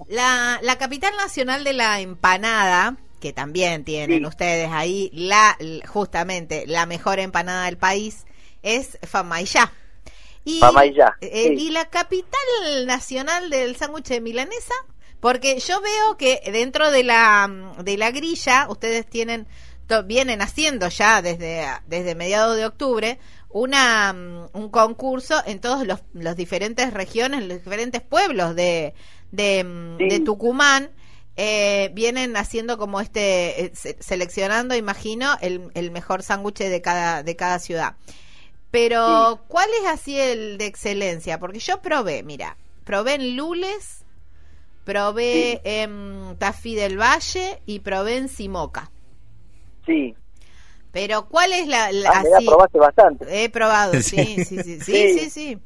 la, 0.08 0.58
la 0.62 0.78
capital 0.78 1.12
nacional 1.16 1.62
de 1.62 1.74
la 1.74 2.00
empanada 2.00 2.96
que 3.22 3.32
también 3.32 3.84
tienen 3.84 4.26
ustedes 4.26 4.68
ahí, 4.72 5.08
la 5.14 5.56
justamente 5.86 6.64
la 6.66 6.86
mejor 6.86 7.20
empanada 7.20 7.66
del 7.66 7.78
país 7.78 8.26
es 8.64 8.98
Famayá. 9.02 9.72
Y, 10.44 10.60
eh, 11.20 11.54
y 11.56 11.70
la 11.70 11.88
capital 11.88 12.84
nacional 12.84 13.48
del 13.48 13.76
sándwich 13.76 14.08
de 14.08 14.20
milanesa, 14.20 14.74
porque 15.20 15.60
yo 15.60 15.80
veo 15.80 16.16
que 16.16 16.42
dentro 16.50 16.90
de 16.90 17.04
la, 17.04 17.48
de 17.78 17.96
la 17.96 18.10
grilla, 18.10 18.66
ustedes 18.68 19.06
tienen, 19.06 19.46
vienen 20.04 20.42
haciendo 20.42 20.88
ya 20.88 21.22
desde, 21.22 21.64
desde 21.86 22.16
mediados 22.16 22.56
de 22.56 22.66
octubre, 22.66 23.20
una, 23.50 24.12
un 24.52 24.68
concurso 24.70 25.40
en 25.46 25.60
todos 25.60 25.86
los, 25.86 26.00
los 26.12 26.34
diferentes 26.34 26.92
regiones, 26.92 27.46
los 27.46 27.58
diferentes 27.58 28.02
pueblos 28.02 28.56
de, 28.56 28.94
de 29.30 30.22
Tucumán, 30.24 30.90
eh, 31.36 31.90
vienen 31.94 32.36
haciendo 32.36 32.76
como 32.78 33.00
este, 33.00 33.66
eh, 33.66 33.72
seleccionando, 33.74 34.74
imagino, 34.74 35.36
el, 35.40 35.70
el 35.74 35.90
mejor 35.90 36.22
sándwich 36.22 36.58
de 36.58 36.82
cada, 36.82 37.22
de 37.22 37.36
cada 37.36 37.58
ciudad. 37.58 37.96
Pero, 38.70 39.40
¿cuál 39.48 39.68
es 39.82 39.88
así 39.88 40.18
el 40.18 40.56
de 40.56 40.66
excelencia? 40.66 41.38
Porque 41.38 41.58
yo 41.58 41.82
probé, 41.82 42.22
mira, 42.22 42.56
probé 42.84 43.14
en 43.14 43.36
Lules, 43.36 44.04
probé 44.84 45.60
en 45.64 46.36
Tafí 46.38 46.74
del 46.74 46.98
Valle 46.98 47.60
y 47.66 47.80
probé 47.80 48.16
en 48.16 48.28
Simoca. 48.28 48.90
Sí. 49.84 50.16
Pero, 50.90 51.28
¿cuál 51.28 51.52
es 51.52 51.66
la. 51.66 51.86
ah, 51.86 52.22
probaste 52.46 52.78
bastante. 52.78 53.44
He 53.44 53.50
probado, 53.50 53.92
sí, 54.02 54.42
sí, 54.44 54.62
sí, 54.62 54.80
sí, 54.80 55.18
sí. 55.18 55.30
sí, 55.30 55.58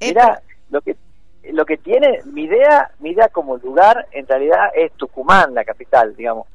Mira, 0.00 0.42
lo 0.70 0.80
que 0.80 0.96
lo 1.44 1.64
que 1.64 1.76
tiene, 1.76 2.20
mi 2.24 2.44
idea, 2.44 2.90
mi 2.98 3.10
idea 3.10 3.28
como 3.28 3.56
lugar 3.56 4.06
en 4.12 4.26
realidad 4.26 4.70
es 4.74 4.92
Tucumán, 4.92 5.54
la 5.54 5.64
capital, 5.64 6.14
digamos. 6.16 6.46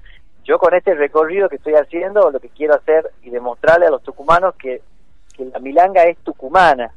Yo 0.44 0.60
con 0.60 0.74
este 0.76 0.94
recorrido 0.94 1.50
que 1.50 1.56
estoy 1.56 1.74
haciendo, 1.74 2.30
lo 2.30 2.40
que 2.40 2.50
quiero 2.50 2.76
hacer 2.76 3.12
y 3.24 3.32
demostrarle 3.32 3.88
a 3.88 3.90
los 3.90 4.04
tucumanos 4.04 4.54
que, 4.56 4.82
que 5.36 5.46
la 5.46 5.60
milanga 5.60 6.04
es 6.04 6.18
tucumana, 6.20 6.92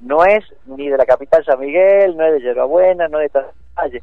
no 0.00 0.24
es 0.24 0.44
ni 0.66 0.88
de 0.88 0.96
la 0.96 1.06
capital 1.06 1.44
San 1.44 1.58
Miguel, 1.58 2.16
no 2.16 2.24
es 2.24 2.34
de 2.34 2.40
Yerbabuena, 2.40 3.08
no 3.08 3.20
es 3.20 3.32
de 3.32 3.40
Valle. 3.74 4.02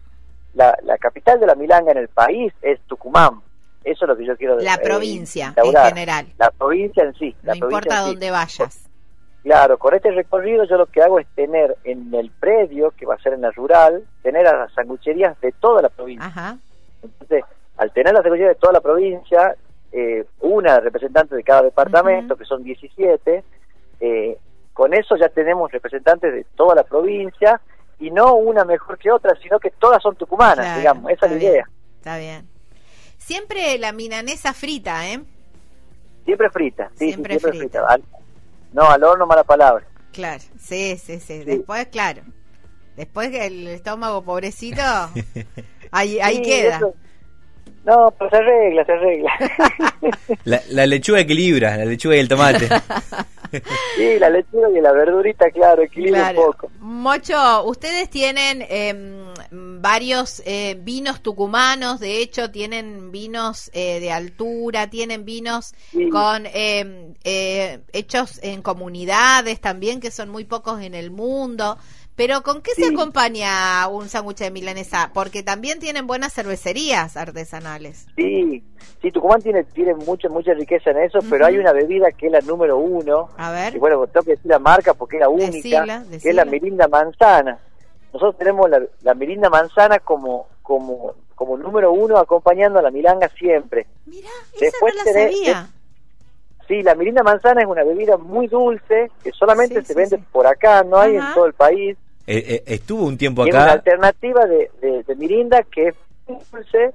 La, 0.54 0.78
la 0.84 0.98
capital 0.98 1.40
de 1.40 1.48
la 1.48 1.56
milanga 1.56 1.92
en 1.92 2.00
el 2.00 2.10
país 2.10 2.52
es 2.62 2.82
Tucumán. 2.82 3.42
Eso 3.84 4.06
es 4.06 4.10
lo 4.10 4.18
que 4.18 4.26
yo 4.26 4.36
quiero 4.38 4.58
La 4.60 4.76
eh, 4.76 4.82
provincia 4.84 5.54
en 5.56 5.74
general. 5.74 6.28
La 6.38 6.52
provincia 6.52 7.04
en 7.04 7.14
sí. 7.16 7.36
No 7.44 7.56
importa 7.56 8.02
dónde 8.02 8.30
vayas. 8.30 8.91
Claro, 9.44 9.80
con 9.80 9.96
este 9.96 10.12
recorrido 10.12 10.66
yo 10.66 10.78
lo 10.78 10.86
que 10.86 11.02
hago 11.02 11.20
es 11.20 11.28
tener 11.36 11.76
en 11.84 12.14
el 12.14 12.30
predio, 12.30 12.92
que 12.92 13.08
va 13.08 13.16
a 13.16 13.22
ser 13.22 13.34
en 13.34 13.42
la 13.42 13.52
rural, 13.52 14.06
tener 14.22 14.46
a 14.46 14.56
las 14.56 14.74
sangucherías 14.74 15.40
de 15.42 15.52
toda 15.54 15.82
la 15.82 15.90
provincia. 15.90 16.60
Entonces, 17.02 17.44
al 17.78 17.92
tener 17.92 18.14
las 18.14 18.22
sangucherías 18.22 18.56
de 18.56 18.60
toda 18.60 18.74
la 18.74 18.82
provincia, 18.82 19.56
eh, 19.92 20.26
una 20.42 20.80
representante 20.80 21.36
de 21.36 21.44
cada 21.44 21.64
departamento, 21.64 22.36
que 22.36 22.46
son 22.46 22.64
17, 22.64 23.44
eh, 24.00 24.38
con 24.74 24.94
eso 24.94 25.16
ya 25.16 25.30
tenemos 25.30 25.72
representantes 25.72 26.34
de 26.34 26.46
toda 26.56 26.76
la 26.76 26.84
provincia 26.84 27.60
y 28.00 28.12
no 28.12 28.36
una 28.36 28.64
mejor 28.64 28.98
que 28.98 29.12
otra, 29.12 29.36
sino 29.42 29.60
que 29.60 29.72
todas 29.72 30.02
son 30.02 30.16
tucumanas, 30.16 30.78
digamos, 30.78 31.12
esa 31.12 31.26
es 31.26 31.32
la 31.32 31.38
idea. 31.38 31.70
Está 31.98 32.18
bien. 32.18 32.48
Siempre 33.18 33.78
la 33.80 33.92
minanesa 33.92 34.54
frita, 34.54 35.08
¿eh? 35.10 35.20
Siempre 36.26 36.50
frita, 36.50 36.90
sí, 36.96 37.08
siempre, 37.08 37.40
frita. 37.40 38.00
No, 38.74 38.90
al 38.90 39.04
horno 39.04 39.26
mala 39.26 39.44
palabra. 39.44 39.86
Claro, 40.12 40.44
sí, 40.60 40.98
sí, 40.98 41.20
sí. 41.20 41.44
Después, 41.44 41.88
claro. 41.88 42.22
Después 42.96 43.30
que 43.30 43.46
el 43.46 43.68
estómago 43.68 44.24
pobrecito, 44.24 44.82
ahí, 45.92 46.20
ahí 46.20 46.42
queda. 46.42 46.80
No, 47.84 48.14
pues 48.18 48.30
se 48.30 48.38
arregla, 48.38 48.86
se 48.86 48.92
arregla. 48.92 49.32
La, 50.44 50.62
la, 50.70 50.86
lechuga 50.86 51.20
equilibra, 51.22 51.78
la 51.78 51.86
lechuga 51.86 52.16
y 52.16 52.20
el 52.20 52.28
tomate. 52.28 52.70
Sí, 53.98 54.18
la 54.18 54.30
lechuga 54.30 54.70
y 54.70 54.80
la 54.80 54.94
verdurita, 54.94 55.52
claro, 55.52 55.82
equilibra 55.82 56.30
un 56.30 56.36
poco. 56.36 56.72
Mocho, 56.80 57.66
ustedes 57.66 58.10
tienen 58.10 58.66
em, 58.70 59.21
varios 59.52 60.42
eh, 60.46 60.78
vinos 60.82 61.22
tucumanos, 61.22 62.00
de 62.00 62.22
hecho 62.22 62.52
tienen 62.52 63.12
vinos 63.12 63.70
eh, 63.74 64.00
de 64.00 64.12
altura, 64.12 64.90
tienen 64.90 65.26
vinos 65.26 65.74
con 66.12 66.46
em, 66.54 67.14
eh, 67.26 67.80
hechos 67.92 68.40
en 68.44 68.62
comunidades 68.62 69.60
también, 69.60 70.00
que 70.00 70.10
son 70.10 70.30
muy 70.30 70.46
pocos 70.46 70.82
en 70.82 70.94
el 70.94 71.12
mundo. 71.12 71.78
Pero 72.16 72.44
¿con 72.44 72.62
qué 72.62 72.72
se 72.76 72.86
acompaña 72.86 73.88
un 73.88 74.08
sándwich 74.08 74.38
de 74.38 74.52
milanesa? 74.52 75.12
Porque 75.14 75.44
también 75.44 75.80
tienen 75.80 76.08
buenas 76.08 76.34
cervecerías 76.34 77.18
artesanales. 77.18 78.06
Sí, 78.16 78.64
sí, 79.02 79.12
Tucumán 79.12 79.42
tiene, 79.42 79.64
tiene 79.64 79.96
mucha, 79.96 80.30
mucha 80.30 80.54
riqueza 80.54 80.92
en 80.92 81.00
eso, 81.00 81.20
pero 81.30 81.46
hay 81.46 81.58
una 81.58 81.72
bebida 81.72 82.12
que 82.12 82.28
es 82.28 82.32
la 82.32 82.42
número 82.42 82.78
uno. 82.78 83.30
A 83.38 83.52
ver. 83.52 83.76
Y 83.76 83.80
bueno, 83.80 84.06
tengo 84.08 84.24
que 84.24 84.32
decir 84.32 84.52
la 84.52 84.60
marca 84.60 84.94
porque 84.94 85.18
es 85.18 85.22
la 85.22 85.30
única, 85.30 86.06
que 86.10 86.30
es 86.30 86.36
la 86.36 86.46
mirinda 86.46 86.88
manzana. 86.88 87.58
Nosotros 88.14 88.38
tenemos 88.38 88.70
la, 88.70 88.82
la 89.02 89.14
mirinda 89.14 89.50
manzana 89.50 90.00
como, 90.00 90.48
como, 90.62 91.16
como 91.36 91.58
número 91.58 91.92
uno 91.92 92.18
acompañando 92.18 92.80
a 92.80 92.82
la 92.82 92.92
milanga 92.92 93.30
siempre. 93.30 93.88
Mira, 94.06 94.30
Después 94.60 94.96
no 94.96 95.04
la 95.04 95.14
sabía. 95.14 95.70
Sí, 96.68 96.84
la 96.84 96.96
mirinda 96.96 97.24
manzana 97.24 97.62
es 97.62 97.68
una 97.68 97.84
bebida 97.84 98.18
muy 98.18 98.48
dulce 98.48 99.12
que 99.24 99.32
solamente 99.32 99.84
se 99.84 99.94
vende 99.94 100.18
por 100.32 100.48
acá, 100.48 100.84
no 100.84 100.98
hay 100.98 101.16
en 101.16 101.34
todo 101.34 101.46
el 101.46 101.54
país. 101.54 101.98
Eh, 102.28 102.38
eh, 102.48 102.64
estuvo 102.68 103.06
un 103.06 103.18
tiempo 103.18 103.42
acá. 103.42 103.50
Es 103.50 103.64
una 103.64 103.72
alternativa 103.74 104.46
de, 104.46 104.72
de, 105.06 105.16
mirinda 105.16 105.64
que 105.64 105.90
es 105.90 105.96
dulce 106.28 106.94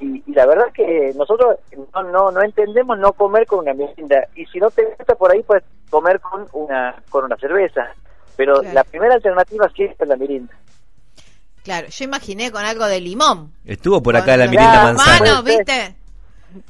y, 0.00 0.32
la 0.32 0.46
verdad 0.46 0.72
que 0.72 1.12
nosotros 1.16 1.58
no, 1.94 2.02
no, 2.04 2.30
no 2.30 2.42
entendemos 2.42 2.98
no 2.98 3.12
comer 3.12 3.46
con 3.46 3.60
una 3.60 3.74
mirinda 3.74 4.26
y 4.34 4.46
si 4.46 4.58
no 4.58 4.70
te 4.70 4.84
gusta 4.84 5.14
por 5.14 5.32
ahí 5.32 5.42
puedes 5.42 5.64
comer 5.90 6.20
con 6.20 6.46
una 6.52 7.00
con 7.10 7.24
una 7.24 7.36
cerveza 7.36 7.94
pero 8.38 8.62
la 8.62 8.84
primera 8.84 9.16
alternativa 9.16 9.68
siempre 9.74 9.96
es 10.00 10.08
la 10.08 10.16
mirinda 10.16 10.54
claro 11.62 11.88
yo 11.88 12.04
imaginé 12.04 12.50
con 12.50 12.64
algo 12.64 12.86
de 12.86 13.00
limón 13.00 13.52
estuvo 13.66 14.02
por 14.02 14.16
acá 14.16 14.38
la 14.38 14.46
mirinda 14.46 14.84
manzana 14.84 15.42
¿viste? 15.42 15.96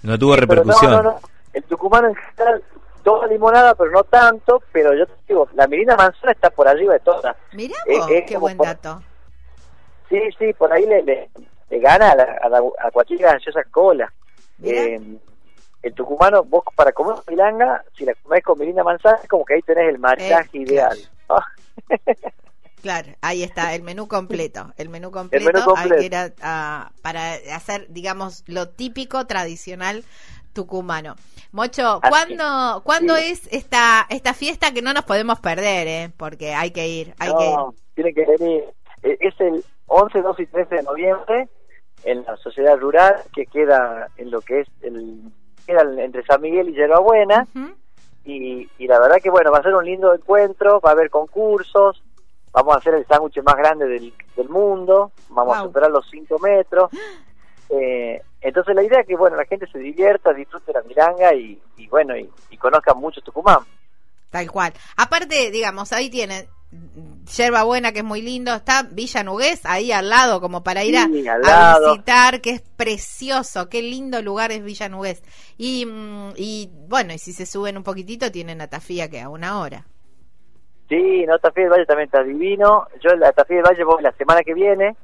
no 0.02 0.18
tuvo 0.18 0.34
repercusión 0.34 1.14
el 1.52 1.62
tucumano 1.64 2.08
en 2.08 2.14
general 2.16 2.64
toda 3.08 3.26
limonada, 3.26 3.74
pero 3.74 3.90
no 3.90 4.04
tanto, 4.04 4.62
pero 4.70 4.94
yo 4.94 5.06
te 5.06 5.14
digo, 5.28 5.48
la 5.54 5.66
mirina 5.66 5.96
manzana 5.96 6.32
está 6.32 6.50
por 6.50 6.68
arriba 6.68 6.92
de 6.92 7.00
todas. 7.00 7.34
Mirá 7.52 7.76
eh, 7.86 8.24
qué 8.26 8.36
buen 8.36 8.58
dato. 8.58 9.02
Sí, 10.10 10.20
sí, 10.38 10.52
por 10.52 10.70
ahí 10.70 10.84
le, 10.84 11.02
le, 11.02 11.78
gana 11.80 12.10
a, 12.10 12.16
la, 12.16 12.38
a, 12.42 12.48
la, 12.50 12.58
a 12.58 12.90
cualquier 12.90 13.20
gaseosa 13.20 13.62
cola. 13.70 14.12
Eh, 14.62 15.00
el 15.82 15.94
tucumano, 15.94 16.44
vos 16.44 16.64
para 16.74 16.92
comer 16.92 17.16
milanga, 17.28 17.82
si 17.96 18.04
la 18.04 18.14
comés 18.14 18.42
con 18.42 18.58
mirina 18.58 18.82
manzana, 18.82 19.18
es 19.22 19.28
como 19.28 19.44
que 19.44 19.54
ahí 19.54 19.62
tenés 19.62 19.88
el 19.88 19.98
mariaje 19.98 20.58
ideal. 20.58 20.96
Claro. 20.96 21.17
ahí 23.20 23.42
está, 23.42 23.74
el 23.74 23.82
menú 23.82 24.08
completo. 24.08 24.72
El 24.76 24.88
menú 24.88 25.10
completo, 25.10 25.74
Hay 25.76 25.90
que 25.90 26.04
ir 26.04 26.14
a, 26.16 26.92
para 27.02 27.34
hacer, 27.54 27.86
digamos, 27.88 28.44
lo 28.46 28.68
típico, 28.68 29.26
tradicional 29.26 30.04
tucumano. 30.52 31.14
Mocho, 31.52 32.00
¿cuándo, 32.08 32.82
¿cuándo 32.84 33.16
es 33.16 33.48
esta 33.52 34.06
esta 34.10 34.34
fiesta 34.34 34.72
que 34.72 34.82
no 34.82 34.92
nos 34.92 35.04
podemos 35.04 35.40
perder, 35.40 35.86
eh? 35.86 36.10
Porque 36.16 36.54
hay 36.54 36.72
que 36.72 36.88
ir, 36.88 37.14
hay 37.18 37.32
que 37.34 37.44
ir. 37.44 37.56
Tiene 37.94 38.14
que 38.14 38.24
venir. 38.24 38.64
Eh, 39.02 39.16
es 39.20 39.34
el 39.40 39.64
11, 39.86 40.20
12 40.20 40.42
y 40.42 40.46
13 40.46 40.74
de 40.74 40.82
noviembre 40.82 41.48
en 42.04 42.24
la 42.24 42.36
sociedad 42.36 42.76
rural 42.78 43.16
que 43.34 43.46
queda 43.46 44.08
en 44.16 44.30
lo 44.30 44.40
que 44.40 44.60
es 44.60 44.68
el 44.82 45.20
queda 45.66 45.82
entre 46.02 46.24
San 46.24 46.40
Miguel 46.40 46.70
y 46.70 46.74
Yerbabuena 46.74 47.46
y, 48.28 48.68
y 48.78 48.86
la 48.86 48.98
verdad 48.98 49.18
que 49.22 49.30
bueno 49.30 49.50
va 49.50 49.58
a 49.58 49.62
ser 49.62 49.74
un 49.74 49.84
lindo 49.84 50.14
encuentro 50.14 50.80
va 50.80 50.90
a 50.90 50.92
haber 50.92 51.10
concursos 51.10 52.02
vamos 52.52 52.74
a 52.74 52.78
hacer 52.78 52.94
el 52.94 53.06
sándwich 53.06 53.42
más 53.42 53.56
grande 53.56 53.86
del, 53.86 54.12
del 54.36 54.48
mundo, 54.48 55.12
vamos 55.30 55.56
a 55.56 55.62
superar 55.62 55.90
los 55.90 56.08
5 56.10 56.38
metros. 56.38 56.90
Eh, 57.70 58.22
entonces 58.40 58.74
la 58.74 58.82
idea 58.82 59.00
es 59.00 59.06
que 59.06 59.16
bueno 59.16 59.36
la 59.36 59.44
gente 59.44 59.66
se 59.66 59.78
divierta, 59.78 60.32
disfrute 60.32 60.72
la 60.72 60.82
milanga 60.82 61.34
y, 61.34 61.60
bueno 61.90 62.16
y, 62.16 62.30
y 62.50 62.56
conozca 62.56 62.94
mucho 62.94 63.20
Tucumán. 63.20 63.58
Tal 64.30 64.50
cual. 64.50 64.72
Aparte, 64.96 65.50
digamos, 65.50 65.92
ahí 65.92 66.10
tienen 66.10 66.46
Yerba 67.36 67.62
Buena, 67.62 67.92
que 67.92 68.00
es 68.00 68.04
muy 68.04 68.20
lindo, 68.20 68.54
está 68.54 68.82
Villa 68.90 69.22
Nugués, 69.22 69.64
ahí 69.64 69.90
al 69.90 70.10
lado, 70.10 70.40
como 70.40 70.62
para 70.62 70.84
ir 70.84 70.98
a, 70.98 71.06
visitar, 71.06 72.40
que 72.40 72.50
es 72.50 72.60
precioso, 72.60 73.68
qué 73.68 73.82
lindo 73.82 74.20
lugar 74.20 74.52
es 74.52 74.62
Villa 74.62 74.88
Nugués. 74.88 75.22
Y, 75.56 75.86
mm, 75.86 76.32
y 76.36 76.70
bueno, 76.88 77.14
y 77.14 77.18
si 77.18 77.32
se 77.32 77.46
suben 77.46 77.76
un 77.76 77.84
poquitito, 77.84 78.30
tienen 78.30 78.60
Atafía 78.60 79.08
que 79.08 79.20
a 79.20 79.30
una 79.30 79.60
hora. 79.60 79.86
Sí, 80.88 81.24
no, 81.26 81.34
Atafía 81.34 81.64
del 81.64 81.72
Valle 81.72 81.86
también 81.86 82.06
está 82.06 82.22
divino. 82.22 82.86
Yo 83.02 83.14
la 83.16 83.28
Atafía 83.28 83.56
del 83.56 83.66
Valle 83.66 83.84
voy 83.84 84.02
la 84.02 84.12
semana 84.12 84.42
que 84.42 84.54
viene, 84.54 84.96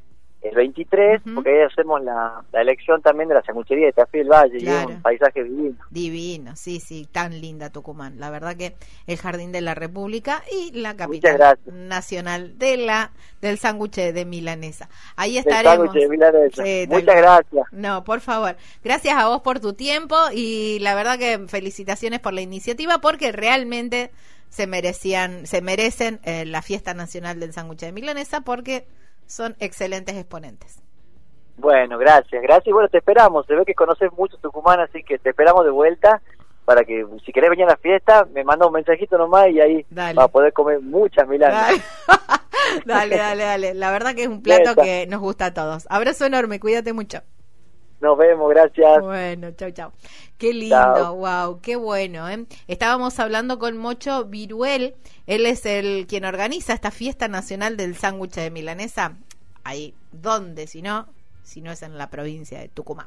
el 0.45 0.55
23, 0.55 1.23
porque 1.35 1.51
ahí 1.51 1.63
hacemos 1.63 2.03
la, 2.05 2.45
elección 2.53 3.01
también 3.01 3.29
de 3.29 3.35
la 3.35 3.43
sanguchería 3.43 3.87
de 3.87 3.93
Tafí 3.93 4.19
del 4.19 4.29
Valle 4.29 4.59
y 4.59 4.69
un 4.69 5.01
paisaje 5.01 5.43
divino. 5.43 5.77
Divino, 5.91 6.55
sí, 6.55 6.81
sí, 6.81 7.09
tan 7.11 7.41
linda 7.41 7.71
Tucumán. 7.71 8.21
La 8.21 8.31
verdad 8.31 8.55
que 8.55 8.75
el 9.07 9.17
Jardín 9.17 9.53
de 9.53 9.63
la 9.63 9.75
República 9.75 10.43
y 10.53 10.79
la 10.79 10.97
capital 10.97 11.59
nacional 11.67 12.59
de 12.59 12.77
la 12.77 13.11
del 13.41 13.59
sándwich 13.59 13.97
de 13.97 14.25
milanesa. 14.25 14.89
Ahí 15.17 15.39
estaremos. 15.39 15.93
De 15.95 16.09
milanesa. 16.09 16.63
Muchas 16.89 17.17
gracias. 17.17 17.67
No, 17.73 18.05
por 18.05 18.21
favor. 18.21 18.57
Gracias 18.83 19.17
a 19.17 19.29
vos 19.29 19.41
por 19.41 19.61
tu 19.61 19.73
tiempo 19.73 20.17
y 20.33 20.79
la 20.81 20.95
verdad 20.95 21.19
que 21.19 21.47
felicitaciones 21.49 22.21
por 22.21 22.35
la 22.35 22.43
iniciativa 22.43 22.99
porque 22.99 23.33
realmente 23.33 24.11
se 24.51 24.67
merecían, 24.67 25.47
se 25.47 25.63
merecen 25.63 26.21
eh, 26.23 26.45
la 26.45 26.63
fiesta 26.63 26.93
nacional 26.95 27.41
del 27.41 27.53
sándwich 27.53 27.81
de 27.81 27.93
milanesa 27.93 28.43
porque 28.43 28.87
son 29.27 29.57
excelentes 29.61 30.17
exponentes. 30.17 30.81
Bueno, 31.57 31.99
gracias, 31.99 32.43
gracias. 32.43 32.67
Y 32.67 32.73
bueno, 32.73 32.89
te 32.89 32.99
esperamos. 32.99 33.47
Se 33.47 33.55
ve 33.55 33.65
que 33.65 33.75
conoces 33.75 34.13
mucho 34.13 34.37
Tucumán, 34.39 34.81
así 34.81 35.03
que 35.03 35.19
te 35.19 35.31
esperamos 35.31 35.65
de 35.65 35.71
vuelta 35.71 36.21
para 36.65 36.85
que 36.85 37.05
si 37.25 37.33
querés 37.33 37.51
venir 37.51 37.67
a 37.67 37.71
la 37.71 37.77
fiesta, 37.77 38.27
me 38.33 38.43
manda 38.43 38.67
un 38.67 38.73
mensajito 38.73 39.19
nomás 39.19 39.49
y 39.51 39.61
ahí 39.61 39.87
va 39.97 40.25
a 40.25 40.29
poder 40.29 40.53
comer 40.53 40.81
muchas 40.81 41.29
milanas. 41.29 41.75
Dale. 42.87 43.17
dale, 43.17 43.45
dale, 43.45 43.75
La 43.75 43.93
verdad 43.93 44.15
que 44.15 44.23
es 44.23 44.29
un 44.29 44.43
plato 44.43 44.75
que 44.75 45.07
nos 45.07 45.21
gusta 45.21 45.47
a 45.47 45.55
todos. 45.55 45.87
Abrazo 45.91 46.25
enorme, 46.25 46.59
cuídate 46.59 46.93
mucho. 46.93 47.21
Nos 48.05 48.19
vemos, 48.19 48.51
gracias. 48.51 49.03
Bueno, 49.03 49.51
chau, 49.53 49.71
chau. 49.71 49.91
Qué 50.37 50.53
lindo, 50.53 51.15
wow, 51.15 51.59
qué 51.63 51.75
bueno. 51.77 52.29
¿eh? 52.29 52.45
Estábamos 52.69 53.19
hablando 53.19 53.59
con 53.59 53.79
Mocho 53.79 54.27
Viruel, 54.27 54.95
él 55.27 55.47
es 55.47 55.65
el 55.65 56.07
quien 56.07 56.27
organiza 56.27 56.75
esta 56.75 56.91
fiesta 56.91 57.29
nacional 57.29 57.79
del 57.79 57.97
sándwich 57.97 58.35
de 58.35 58.51
milanesa. 58.51 59.17
Ahí, 59.63 59.95
¿dónde? 60.13 60.67
Si 60.67 60.83
no, 60.83 61.09
si 61.45 61.63
no 61.63 61.73
es 61.73 61.81
en 61.81 61.97
la 61.97 62.11
provincia 62.11 62.59
de 62.61 62.69
Tucumán. 62.69 63.07